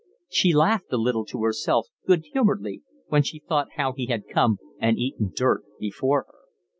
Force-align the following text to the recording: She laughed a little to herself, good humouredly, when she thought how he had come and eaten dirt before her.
She 0.27 0.51
laughed 0.51 0.91
a 0.91 0.97
little 0.97 1.25
to 1.25 1.43
herself, 1.43 1.85
good 2.07 2.25
humouredly, 2.31 2.81
when 3.09 3.21
she 3.21 3.37
thought 3.37 3.73
how 3.75 3.93
he 3.93 4.07
had 4.07 4.27
come 4.27 4.57
and 4.79 4.97
eaten 4.97 5.31
dirt 5.35 5.63
before 5.79 6.23
her. 6.27 6.35